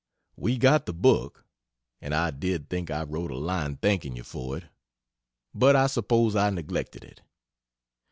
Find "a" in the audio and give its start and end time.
3.29-3.37